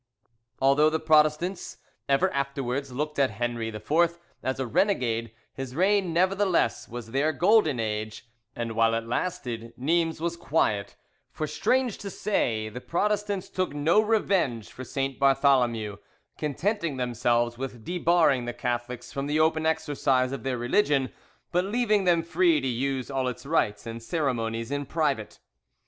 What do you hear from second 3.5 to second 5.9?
IV as a renegade, his